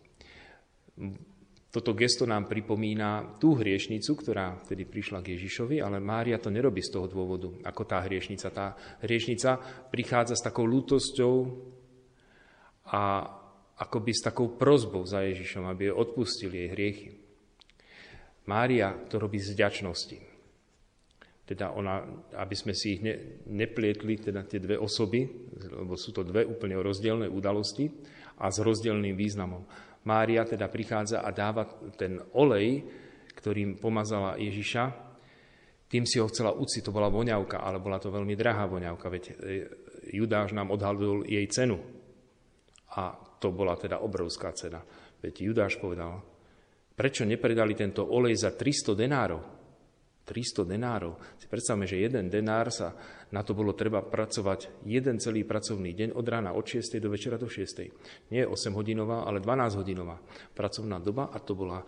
Toto 1.71 1.95
gesto 1.95 2.27
nám 2.27 2.51
pripomína 2.51 3.39
tú 3.39 3.55
hriešnicu, 3.55 4.19
ktorá 4.19 4.59
vtedy 4.67 4.91
prišla 4.91 5.23
k 5.23 5.39
Ježišovi, 5.39 5.79
ale 5.79 6.03
Mária 6.03 6.43
to 6.43 6.51
nerobí 6.51 6.83
z 6.83 6.99
toho 6.99 7.07
dôvodu, 7.07 7.47
ako 7.63 7.83
tá 7.87 8.03
hriešnica. 8.03 8.51
Tá 8.51 8.75
hriešnica 9.07 9.51
prichádza 9.87 10.35
s 10.35 10.43
takou 10.43 10.67
lútosťou 10.67 11.35
a 12.91 13.03
akoby 13.79 14.11
s 14.11 14.27
takou 14.27 14.59
prozbou 14.59 15.07
za 15.07 15.23
Ježišom, 15.23 15.71
aby 15.71 15.95
odpustil 15.95 16.51
jej 16.51 16.69
hriechy. 16.75 17.09
Mária 18.51 18.91
to 19.07 19.23
robí 19.23 19.39
z 19.39 19.55
vďačnosti 19.55 20.31
teda 21.51 21.75
ona, 21.75 21.99
aby 22.39 22.55
sme 22.55 22.71
si 22.79 22.95
ich 22.95 23.03
ne, 23.03 23.43
neplietli, 23.51 24.23
teda 24.23 24.47
tie 24.47 24.63
dve 24.63 24.79
osoby, 24.79 25.27
lebo 25.59 25.99
sú 25.99 26.15
to 26.15 26.23
dve 26.23 26.47
úplne 26.47 26.79
rozdielne 26.79 27.27
udalosti 27.27 27.91
a 28.39 28.55
s 28.55 28.63
rozdielným 28.63 29.19
významom. 29.19 29.67
Mária 30.09 30.49
teda 30.49 30.71
prichádza 30.73 31.21
a 31.21 31.29
dáva 31.35 31.69
ten 31.97 32.17
olej, 32.33 32.85
ktorým 33.37 33.77
pomazala 33.77 34.41
Ježiša, 34.41 35.11
tým 35.91 36.07
si 36.07 36.23
ho 36.23 36.31
chcela 36.31 36.55
uciť, 36.55 36.87
to 36.87 36.95
bola 36.95 37.11
voňavka, 37.11 37.61
ale 37.61 37.83
bola 37.83 37.99
to 37.99 38.15
veľmi 38.15 38.39
drahá 38.39 38.71
voňavka, 38.71 39.07
veď 39.11 39.25
e, 39.27 39.33
Judáš 40.15 40.55
nám 40.55 40.71
odhalil 40.71 41.27
jej 41.27 41.43
cenu. 41.51 41.83
A 42.95 43.11
to 43.43 43.51
bola 43.51 43.75
teda 43.75 43.99
obrovská 43.99 44.55
cena. 44.55 44.79
Veď 45.19 45.51
Judáš 45.51 45.83
povedal, 45.83 46.23
prečo 46.95 47.27
nepredali 47.27 47.75
tento 47.75 48.07
olej 48.07 48.39
za 48.39 48.55
300 48.55 48.95
denárov? 48.95 49.60
300 50.25 50.69
denárov. 50.69 51.19
Si 51.41 51.51
predstavme, 51.51 51.89
že 51.89 51.99
jeden 51.99 52.31
denár 52.31 52.71
sa 52.71 52.95
na 53.31 53.47
to 53.47 53.55
bolo 53.55 53.75
treba 53.79 54.03
pracovať 54.03 54.87
jeden 54.87 55.23
celý 55.23 55.47
pracovný 55.47 55.95
deň 55.95 56.09
od 56.15 56.27
rána 56.27 56.51
od 56.55 56.67
6. 56.67 56.99
do 56.99 57.11
večera 57.11 57.39
do 57.39 57.47
6. 57.47 58.31
Nie 58.35 58.47
8 58.47 58.75
hodinová, 58.75 59.23
ale 59.27 59.39
12 59.39 59.79
hodinová 59.79 60.19
pracovná 60.55 60.99
doba 60.99 61.31
a 61.31 61.39
to 61.39 61.55
bola 61.55 61.83
e, 61.83 61.87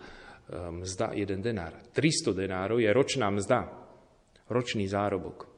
mzda 0.71 1.15
jeden 1.15 1.43
denár. 1.43 1.75
300 1.91 2.31
denárov 2.31 2.79
je 2.79 2.89
ročná 2.95 3.27
mzda, 3.27 3.59
ročný 4.47 4.87
zárobok. 4.87 5.51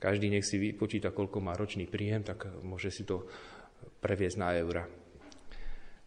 Každý 0.00 0.32
nech 0.32 0.48
si 0.48 0.56
vypočíta, 0.56 1.12
koľko 1.12 1.44
má 1.44 1.52
ročný 1.52 1.84
príjem, 1.84 2.24
tak 2.24 2.48
môže 2.64 2.88
si 2.88 3.04
to 3.04 3.28
previesť 4.00 4.36
na 4.40 4.48
eura. 4.56 4.84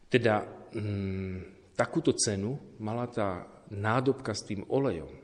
Teda 0.10 0.42
mm, 0.74 1.74
takúto 1.78 2.14
cenu 2.18 2.58
mala 2.82 3.06
tá 3.10 3.46
nádobka 3.74 4.34
s 4.34 4.46
tým 4.46 4.66
olejom. 4.70 5.23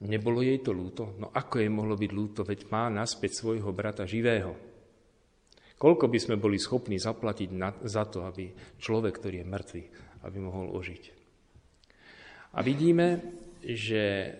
Nebolo 0.00 0.40
jej 0.40 0.64
to 0.64 0.72
ľúto? 0.72 1.12
No 1.20 1.28
ako 1.28 1.60
jej 1.60 1.68
mohlo 1.68 1.92
byť 1.92 2.10
ľúto, 2.12 2.40
veď 2.40 2.72
má 2.72 2.88
naspäť 2.88 3.36
svojho 3.36 3.68
brata 3.76 4.08
živého. 4.08 4.56
Koľko 5.76 6.08
by 6.08 6.18
sme 6.20 6.36
boli 6.40 6.60
schopní 6.60 6.96
zaplatiť 7.00 7.48
na, 7.52 7.72
za 7.84 8.04
to, 8.08 8.24
aby 8.24 8.52
človek, 8.80 9.16
ktorý 9.16 9.44
je 9.44 9.48
mŕtvý, 9.48 9.82
aby 10.24 10.38
mohol 10.40 10.72
ožiť. 10.76 11.04
A 12.56 12.64
vidíme, 12.64 13.20
že 13.64 14.34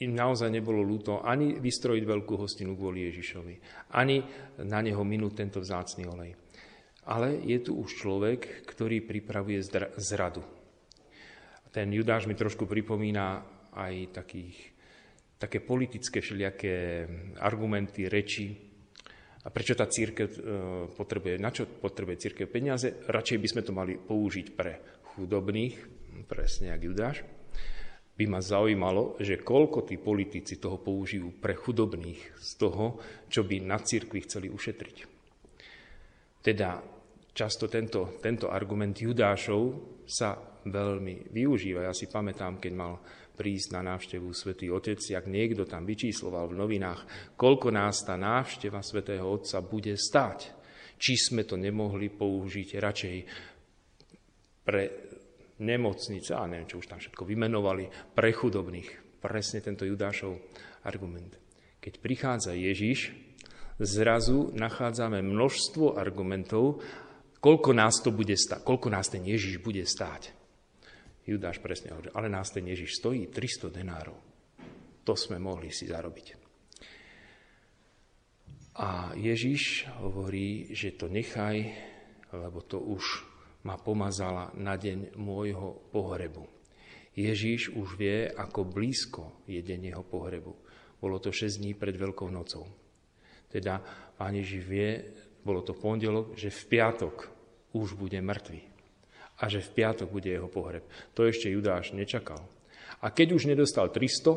im 0.00 0.16
naozaj 0.16 0.48
nebolo 0.48 0.80
ľúto 0.80 1.20
ani 1.20 1.60
vystrojiť 1.60 2.04
veľkú 2.06 2.34
hostinu 2.38 2.72
kvôli 2.72 3.06
Ježišovi, 3.10 3.54
ani 3.94 4.24
na 4.64 4.80
neho 4.80 5.02
minúť 5.04 5.44
tento 5.44 5.58
vzácný 5.60 6.08
olej. 6.08 6.32
Ale 7.04 7.36
je 7.42 7.58
tu 7.60 7.76
už 7.76 8.00
človek, 8.00 8.64
ktorý 8.64 9.04
pripravuje 9.04 9.60
zradu. 9.98 10.42
Ten 11.70 11.90
Judáš 11.92 12.26
mi 12.26 12.34
trošku 12.34 12.66
pripomína 12.66 13.59
aj 13.74 14.22
takých, 14.22 14.58
také 15.38 15.62
politické 15.62 16.18
všelijaké 16.22 17.06
argumenty, 17.38 18.10
reči. 18.10 18.54
A 19.40 19.48
prečo 19.48 19.72
tá 19.72 19.88
církev 19.88 20.28
e, 20.28 20.38
potrebuje, 20.92 21.40
na 21.40 21.48
čo 21.48 21.64
potrebuje 21.64 22.28
církev 22.28 22.46
peniaze? 22.52 23.00
Radšej 23.08 23.38
by 23.40 23.48
sme 23.48 23.62
to 23.64 23.72
mali 23.72 23.96
použiť 23.96 24.46
pre 24.52 25.00
chudobných, 25.16 25.76
presne 26.28 26.76
jak 26.76 26.84
Judáš. 26.84 27.24
By 28.20 28.24
ma 28.28 28.44
zaujímalo, 28.44 29.16
že 29.16 29.40
koľko 29.40 29.88
tí 29.88 29.96
politici 29.96 30.60
toho 30.60 30.76
použijú 30.76 31.40
pre 31.40 31.56
chudobných 31.56 32.36
z 32.36 32.50
toho, 32.60 33.00
čo 33.32 33.48
by 33.48 33.64
na 33.64 33.80
církvi 33.80 34.20
chceli 34.28 34.52
ušetriť. 34.52 34.96
Teda 36.44 36.84
často 37.32 37.64
tento, 37.64 38.20
tento 38.20 38.52
argument 38.52 38.92
Judášov 38.92 39.80
sa 40.04 40.36
veľmi 40.68 41.32
využíva. 41.32 41.88
Ja 41.88 41.94
si 41.96 42.10
pamätám, 42.10 42.60
keď 42.60 42.72
mal 42.76 43.00
prísť 43.40 43.72
na 43.72 43.96
návštevu 43.96 44.28
Svetý 44.36 44.68
Otec, 44.68 45.00
jak 45.00 45.24
niekto 45.24 45.64
tam 45.64 45.88
vyčísloval 45.88 46.52
v 46.52 46.60
novinách, 46.60 47.32
koľko 47.40 47.72
nás 47.72 48.04
tá 48.04 48.20
návšteva 48.20 48.84
Svetého 48.84 49.24
Otca 49.24 49.64
bude 49.64 49.96
stať. 49.96 50.52
či 51.00 51.16
sme 51.16 51.48
to 51.48 51.56
nemohli 51.56 52.12
použiť 52.12 52.68
radšej 52.76 53.16
pre 54.60 54.82
nemocnice, 55.64 56.36
a 56.36 56.44
neviem, 56.44 56.68
čo 56.68 56.84
už 56.84 56.92
tam 56.92 57.00
všetko 57.00 57.24
vymenovali, 57.24 58.12
pre 58.12 58.36
chudobných. 58.36 59.16
Presne 59.16 59.64
tento 59.64 59.88
Judášov 59.88 60.36
argument. 60.84 61.32
Keď 61.80 61.94
prichádza 62.04 62.52
Ježiš, 62.52 63.16
zrazu 63.80 64.52
nachádzame 64.52 65.24
množstvo 65.24 65.96
argumentov, 65.96 66.84
koľko 67.40 67.72
nás 67.72 68.04
to 68.04 68.12
bude 68.12 68.36
stáť, 68.36 68.60
koľko 68.60 68.88
nás 68.92 69.08
ten 69.08 69.24
Ježiš 69.24 69.64
bude 69.64 69.88
stáť. 69.88 70.36
Judáš 71.26 71.60
presne 71.60 71.92
hovorí, 71.92 72.08
ale 72.16 72.32
nás 72.32 72.48
ten 72.48 72.64
Ježiš 72.64 73.00
stojí 73.02 73.28
300 73.28 73.68
denárov. 73.70 74.18
To 75.04 75.14
sme 75.16 75.36
mohli 75.36 75.68
si 75.68 75.88
zarobiť. 75.88 76.26
A 78.80 79.12
Ježiš 79.12 79.90
hovorí, 80.00 80.72
že 80.72 80.96
to 80.96 81.12
nechaj, 81.12 81.56
lebo 82.32 82.64
to 82.64 82.80
už 82.80 83.26
ma 83.68 83.76
pomazala 83.76 84.48
na 84.56 84.80
deň 84.80 85.20
môjho 85.20 85.92
pohrebu. 85.92 86.48
Ježiš 87.12 87.76
už 87.76 88.00
vie, 88.00 88.30
ako 88.30 88.64
blízko 88.64 89.44
je 89.44 89.60
deň 89.60 89.92
jeho 89.92 90.04
pohrebu. 90.06 90.52
Bolo 90.96 91.20
to 91.20 91.28
6 91.28 91.60
dní 91.60 91.76
pred 91.76 91.92
Veľkou 91.92 92.32
nocou. 92.32 92.64
Teda 93.50 93.82
Pán 94.16 94.32
Ježiš 94.38 94.62
vie, 94.64 94.88
bolo 95.44 95.60
to 95.60 95.76
pondelok, 95.76 96.38
že 96.38 96.48
v 96.48 96.62
piatok 96.70 97.16
už 97.76 97.98
bude 97.98 98.16
mŕtvý 98.16 98.69
a 99.40 99.44
že 99.48 99.64
v 99.64 99.72
piatok 99.72 100.08
bude 100.12 100.28
jeho 100.28 100.46
pohreb. 100.52 100.84
To 101.16 101.24
ešte 101.24 101.48
Judáš 101.48 101.96
nečakal. 101.96 102.44
A 103.00 103.08
keď 103.08 103.32
už 103.32 103.48
nedostal 103.48 103.88
300, 103.88 104.36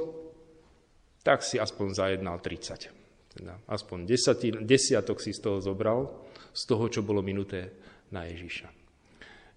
tak 1.24 1.44
si 1.44 1.60
aspoň 1.60 1.88
zajednal 1.92 2.40
30. 2.40 3.36
Teda 3.36 3.60
aspoň 3.68 4.08
desati, 4.08 4.56
desiatok 4.56 5.20
si 5.20 5.36
z 5.36 5.44
toho 5.44 5.60
zobral, 5.60 6.08
z 6.54 6.64
toho, 6.70 6.86
čo 6.88 7.04
bolo 7.04 7.20
minuté 7.20 7.76
na 8.16 8.24
Ježíša. 8.30 8.70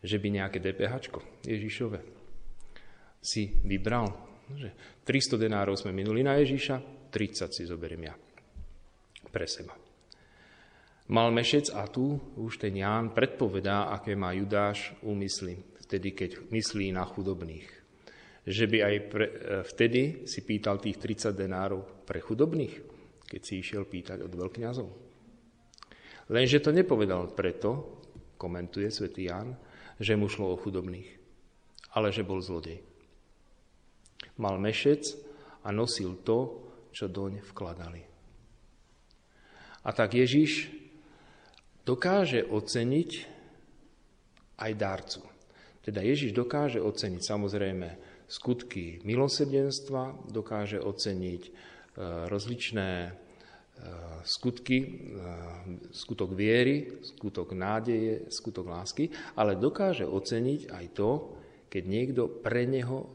Že 0.03 0.17
by 0.19 0.29
nejaké 0.43 0.59
DPH 0.59 0.95
Ježíšove 1.47 1.99
si 3.23 3.55
vybral. 3.63 4.11
Že 4.51 4.71
300 5.03 5.43
denárov 5.43 5.75
sme 5.79 5.95
minuli 5.95 6.23
na 6.23 6.39
Ježíša, 6.39 7.11
30 7.11 7.51
si 7.55 7.63
zoberiem 7.67 8.03
ja 8.07 8.15
pre 9.31 9.47
seba. 9.51 9.86
Mal 11.07 11.31
mešec 11.31 11.71
a 11.71 11.87
tu 11.87 12.19
už 12.35 12.59
ten 12.59 12.75
Ján 12.75 13.15
predpovedá, 13.15 13.95
aké 13.95 14.19
má 14.19 14.35
Judáš 14.35 14.91
úmysly, 15.07 15.63
vtedy, 15.87 16.11
keď 16.11 16.51
myslí 16.51 16.91
na 16.91 17.07
chudobných. 17.07 17.71
Že 18.43 18.65
by 18.67 18.79
aj 18.83 18.97
pre, 19.07 19.27
e, 19.27 19.35
vtedy 19.63 20.27
si 20.27 20.43
pýtal 20.43 20.83
tých 20.83 20.99
30 20.99 21.31
denárov 21.31 22.03
pre 22.03 22.19
chudobných, 22.19 22.75
keď 23.23 23.41
si 23.43 23.63
išiel 23.63 23.87
pýtať 23.87 24.19
od 24.27 24.35
veľkňazov. 24.35 24.89
Lenže 26.35 26.59
to 26.59 26.75
nepovedal 26.75 27.31
preto, 27.39 28.03
komentuje 28.35 28.91
svätý 28.91 29.31
Ján, 29.31 29.55
že 30.03 30.19
mu 30.19 30.27
šlo 30.27 30.51
o 30.51 30.59
chudobných, 30.59 31.07
ale 31.95 32.11
že 32.11 32.27
bol 32.27 32.43
zlodej. 32.43 32.83
Mal 34.43 34.59
mešec 34.59 35.07
a 35.63 35.71
nosil 35.71 36.19
to, 36.27 36.67
čo 36.91 37.07
doň 37.07 37.47
vkladali. 37.47 38.03
A 39.87 39.95
tak 39.95 40.19
Ježiš 40.19 40.67
dokáže 41.87 42.43
oceniť 42.43 43.11
aj 44.59 44.73
dárcu. 44.75 45.23
Teda 45.87 46.03
Ježiš 46.03 46.35
dokáže 46.35 46.83
oceniť 46.83 47.23
samozrejme 47.23 47.89
skutky 48.27 49.07
milosrdenstva, 49.07 50.35
dokáže 50.35 50.83
oceniť 50.83 51.43
e, 51.47 51.51
rozličné 52.27 52.91
e, 53.07 53.11
skutky, 54.27 54.79
e, 54.83 54.89
skutok 55.95 56.35
viery, 56.35 57.07
skutok 57.07 57.55
nádeje, 57.55 58.27
skutok 58.35 58.67
lásky, 58.67 59.07
ale 59.39 59.55
dokáže 59.55 60.03
oceniť 60.03 60.75
aj 60.75 60.87
to, 60.91 61.11
keď 61.71 61.83
niekto 61.87 62.23
pre 62.43 62.67
neho 62.67 63.07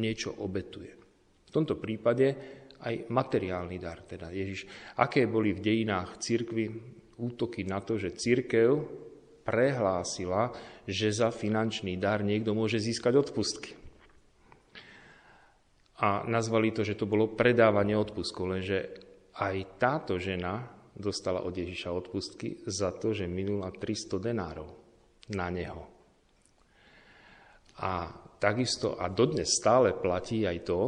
niečo 0.00 0.32
obetuje. 0.40 0.96
V 1.44 1.50
tomto 1.52 1.76
prípade 1.76 2.32
aj 2.80 3.12
materiálny 3.12 3.76
dar. 3.76 4.00
Teda 4.08 4.32
Ježiš, 4.32 4.64
aké 4.96 5.28
boli 5.28 5.52
v 5.52 5.60
dejinách 5.60 6.16
cirkvy 6.16 6.96
útoky 7.20 7.68
na 7.68 7.84
to, 7.84 8.00
že 8.00 8.16
církev 8.16 8.80
prehlásila, 9.44 10.56
že 10.88 11.12
za 11.12 11.28
finančný 11.28 12.00
dar 12.00 12.24
niekto 12.24 12.56
môže 12.56 12.80
získať 12.80 13.20
odpustky. 13.20 13.76
A 16.00 16.24
nazvali 16.24 16.72
to, 16.72 16.80
že 16.80 16.96
to 16.96 17.04
bolo 17.04 17.36
predávanie 17.36 17.92
odpustkov, 17.92 18.56
lenže 18.56 18.88
aj 19.36 19.56
táto 19.76 20.16
žena 20.16 20.64
dostala 20.96 21.44
od 21.44 21.52
Ježiša 21.52 21.92
odpustky 21.92 22.64
za 22.64 22.92
to, 22.96 23.12
že 23.12 23.28
minula 23.28 23.68
300 23.68 24.16
denárov 24.16 24.68
na 25.36 25.52
neho. 25.52 25.84
A 27.80 28.12
takisto 28.40 28.96
a 28.96 29.08
dodnes 29.08 29.48
stále 29.56 29.96
platí 29.96 30.44
aj 30.44 30.58
to, 30.64 30.80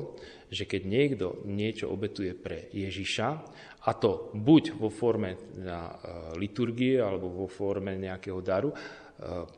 že 0.53 0.69
keď 0.69 0.83
niekto 0.85 1.27
niečo 1.49 1.89
obetuje 1.89 2.37
pre 2.37 2.69
Ježiša, 2.73 3.29
a 3.83 3.91
to 3.99 4.31
buď 4.35 4.79
vo 4.79 4.87
forme 4.87 5.35
e, 5.35 5.39
liturgie 6.39 7.03
alebo 7.03 7.27
vo 7.27 7.49
forme 7.51 7.99
nejakého 7.99 8.39
daru, 8.39 8.71
e, 8.71 8.77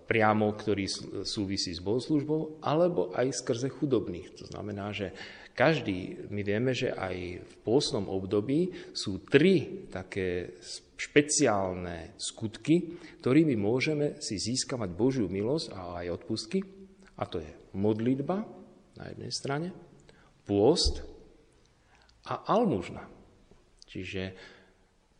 priamo, 0.08 0.48
ktorý 0.56 0.88
súvisí 1.28 1.76
s 1.76 1.84
bohoslužbou, 1.84 2.64
alebo 2.64 3.12
aj 3.12 3.37
skrze 3.37 3.68
chudobných. 3.68 4.32
To 4.40 4.44
znamená, 4.48 4.96
že 4.96 5.12
každý, 5.54 6.26
my 6.32 6.42
vieme, 6.42 6.72
že 6.74 6.90
aj 6.90 7.16
v 7.46 7.54
pôsnom 7.62 8.10
období 8.10 8.90
sú 8.90 9.22
tri 9.22 9.87
také 9.92 10.58
špeciálne 10.98 12.18
skutky, 12.18 12.98
ktorými 13.22 13.54
môžeme 13.54 14.18
si 14.18 14.40
získavať 14.40 14.90
Božiu 14.96 15.26
milosť 15.30 15.66
a 15.70 16.02
aj 16.02 16.22
odpustky. 16.22 16.58
A 17.14 17.28
to 17.30 17.38
je 17.38 17.50
modlitba 17.76 18.42
na 18.98 19.04
jednej 19.14 19.30
strane, 19.30 19.68
pôst 20.42 21.06
a 22.26 22.40
almužna. 22.50 23.06
Čiže 23.94 24.22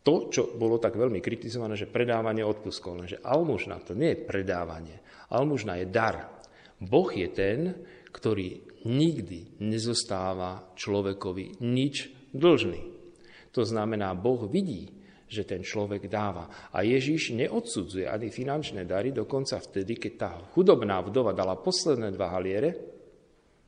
to, 0.03 0.27
čo 0.27 0.51
bolo 0.59 0.75
tak 0.83 0.99
veľmi 0.99 1.23
kritizované, 1.23 1.79
že 1.79 1.87
predávanie 1.87 2.43
odpustkov, 2.43 2.99
lenže 2.99 3.23
almužna 3.23 3.79
to 3.79 3.95
nie 3.95 4.11
je 4.11 4.27
predávanie. 4.27 4.99
Almužna 5.31 5.79
je 5.79 5.87
dar. 5.87 6.43
Boh 6.83 7.07
je 7.07 7.31
ten, 7.31 7.71
ktorý 8.11 8.83
nikdy 8.83 9.63
nezostáva 9.63 10.75
človekovi 10.75 11.63
nič 11.63 12.11
dlžný. 12.35 12.83
To 13.55 13.63
znamená, 13.63 14.11
Boh 14.11 14.43
vidí, 14.51 14.91
že 15.25 15.47
ten 15.47 15.63
človek 15.63 16.11
dáva. 16.11 16.69
A 16.75 16.83
Ježiš 16.83 17.33
neodsudzuje 17.33 18.05
ani 18.05 18.27
finančné 18.29 18.83
dary, 18.83 19.15
dokonca 19.15 19.57
vtedy, 19.57 19.97
keď 19.97 20.13
tá 20.19 20.29
chudobná 20.51 20.99
vdova 21.01 21.31
dala 21.31 21.57
posledné 21.57 22.11
dva 22.13 22.29
haliere, 22.35 22.75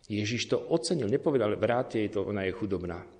Ježiš 0.08 0.54
to 0.54 0.60
ocenil, 0.72 1.12
nepovedal, 1.12 1.56
vráte 1.60 2.00
jej 2.00 2.12
to, 2.12 2.24
ona 2.24 2.48
je 2.48 2.56
chudobná. 2.56 3.17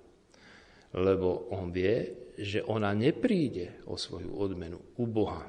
Lebo 0.96 1.52
on 1.52 1.68
vie, 1.72 2.14
že 2.38 2.64
ona 2.64 2.94
nepríde 2.94 3.84
o 3.90 3.98
svoju 3.98 4.32
odmenu 4.38 4.78
u 4.96 5.04
Boha. 5.04 5.44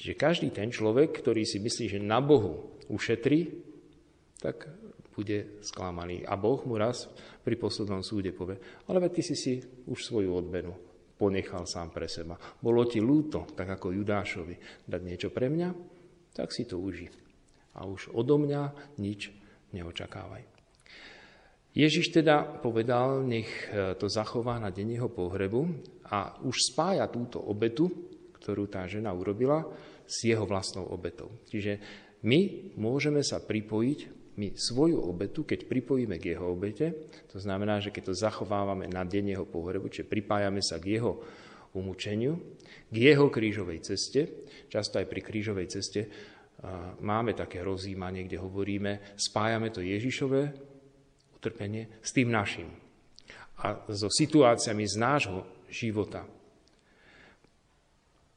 Čiže 0.00 0.16
každý 0.16 0.48
ten 0.50 0.72
človek, 0.72 1.12
ktorý 1.20 1.44
si 1.44 1.60
myslí, 1.60 1.84
že 1.92 2.00
na 2.00 2.24
Bohu 2.24 2.80
ušetrí, 2.88 3.60
tak 4.40 4.72
bude 5.12 5.60
sklamaný. 5.60 6.24
A 6.24 6.40
Boh 6.40 6.64
mu 6.64 6.80
raz 6.80 7.04
pri 7.44 7.60
poslednom 7.60 8.00
súde 8.00 8.32
povie, 8.32 8.56
ale 8.88 9.04
ty 9.12 9.20
si 9.20 9.36
si 9.36 9.60
už 9.84 10.00
svoju 10.00 10.32
odmenu 10.32 10.72
ponechal 11.20 11.68
sám 11.68 11.92
pre 11.92 12.08
seba. 12.08 12.40
Bolo 12.56 12.88
ti 12.88 12.96
lúto, 13.04 13.44
tak 13.52 13.68
ako 13.76 13.92
Judášovi, 13.92 14.88
dať 14.88 15.00
niečo 15.04 15.28
pre 15.28 15.52
mňa, 15.52 15.68
tak 16.32 16.48
si 16.48 16.64
to 16.64 16.80
uži. 16.80 17.12
A 17.76 17.84
už 17.84 18.16
odo 18.16 18.40
mňa 18.40 18.96
nič 18.96 19.28
neočakávaj. 19.76 20.49
Ježiš 21.70 22.10
teda 22.10 22.42
povedal, 22.42 23.22
nech 23.22 23.46
e, 23.70 23.94
to 23.94 24.10
zachová 24.10 24.58
na 24.58 24.74
deň 24.74 24.98
jeho 24.98 25.10
pohrebu 25.10 25.70
a 26.10 26.34
už 26.42 26.74
spája 26.74 27.06
túto 27.06 27.38
obetu, 27.38 27.86
ktorú 28.34 28.66
tá 28.66 28.82
žena 28.90 29.14
urobila, 29.14 29.62
s 30.02 30.26
jeho 30.26 30.42
vlastnou 30.42 30.90
obetou. 30.90 31.30
Čiže 31.46 31.78
my 32.26 32.74
môžeme 32.74 33.22
sa 33.22 33.38
pripojiť, 33.38 34.18
my 34.34 34.56
svoju 34.56 34.98
obetu, 34.98 35.46
keď 35.46 35.70
pripojíme 35.70 36.18
k 36.18 36.34
jeho 36.34 36.50
obete, 36.50 37.12
to 37.30 37.38
znamená, 37.38 37.78
že 37.78 37.94
keď 37.94 38.10
to 38.10 38.14
zachovávame 38.18 38.90
na 38.90 39.06
deň 39.06 39.38
jeho 39.38 39.46
pohrebu, 39.46 39.86
čiže 39.92 40.10
pripájame 40.10 40.64
sa 40.64 40.82
k 40.82 40.98
jeho 40.98 41.22
umúčeniu, 41.76 42.34
k 42.90 42.96
jeho 43.14 43.30
krížovej 43.30 43.84
ceste, 43.86 44.48
často 44.66 44.98
aj 44.98 45.06
pri 45.06 45.20
krížovej 45.22 45.66
ceste 45.70 46.10
máme 46.98 47.32
také 47.38 47.62
rozímanie, 47.62 48.26
kde 48.26 48.42
hovoríme, 48.42 49.14
spájame 49.14 49.70
to 49.70 49.84
Ježišové 49.84 50.69
utrpenie 51.40 51.88
s 52.04 52.12
tým 52.12 52.28
našim 52.28 52.68
a 53.60 53.80
so 53.92 54.08
situáciami 54.08 54.84
z 54.84 54.96
nášho 55.00 55.40
života. 55.68 56.24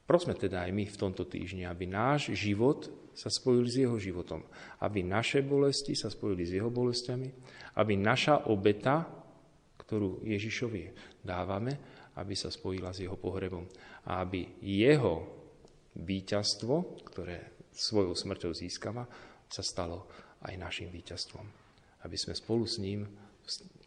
Prosme 0.04 0.36
teda 0.36 0.68
aj 0.68 0.72
my 0.72 0.84
v 0.84 1.00
tomto 1.00 1.24
týždni, 1.24 1.64
aby 1.64 1.88
náš 1.88 2.36
život 2.36 2.92
sa 3.16 3.32
spojil 3.32 3.64
s 3.64 3.80
jeho 3.80 3.96
životom, 3.96 4.44
aby 4.84 5.00
naše 5.00 5.40
bolesti 5.40 5.96
sa 5.96 6.12
spojili 6.12 6.44
s 6.44 6.52
jeho 6.60 6.68
bolestiami, 6.68 7.28
aby 7.80 7.92
naša 7.96 8.52
obeta, 8.52 9.08
ktorú 9.80 10.20
Ježišovi 10.28 10.92
dávame, 11.24 11.72
aby 12.20 12.36
sa 12.36 12.52
spojila 12.52 12.92
s 12.92 13.00
jeho 13.00 13.16
pohrebom 13.16 13.64
a 14.04 14.20
aby 14.20 14.60
jeho 14.60 15.24
víťazstvo, 15.96 17.00
ktoré 17.08 17.64
svojou 17.72 18.12
smrťou 18.12 18.52
získava, 18.52 19.08
sa 19.48 19.64
stalo 19.64 20.04
aj 20.44 20.52
našim 20.60 20.92
víťazstvom. 20.92 21.63
Aby 22.04 22.16
sme 22.20 22.36
spolu 22.36 22.68
s 22.68 22.76
ním, 22.78 23.08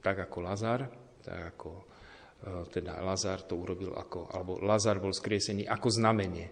tak 0.02 0.18
ako 0.30 0.38
Lazar, 0.42 0.90
tak 1.22 1.56
ako 1.56 1.70
e, 1.78 1.84
teda 2.74 3.02
Lazar 3.06 3.46
to 3.46 3.58
urobil 3.58 3.94
ako, 3.94 4.30
alebo 4.34 4.58
Lazar 4.62 4.98
bol 4.98 5.14
skriesený 5.14 5.70
ako 5.70 5.88
znamenie. 5.94 6.48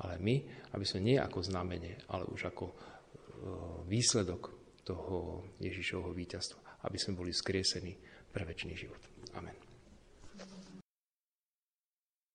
Ale 0.00 0.16
my, 0.16 0.36
aby 0.72 0.84
sme 0.86 1.12
nie 1.12 1.16
ako 1.20 1.44
znamenie, 1.44 1.98
ale 2.08 2.24
už 2.30 2.50
ako 2.50 2.66
e, 2.70 2.74
výsledok 3.90 4.42
toho 4.86 5.44
Ježišovho 5.60 6.10
víťazstva, 6.16 6.86
aby 6.88 6.96
sme 6.96 7.20
boli 7.20 7.32
skriesení 7.34 7.92
pre 8.30 8.48
väčší 8.48 8.72
život. 8.74 9.02
Amen. 9.36 9.69